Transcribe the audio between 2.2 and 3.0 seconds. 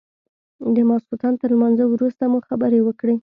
مو خبرې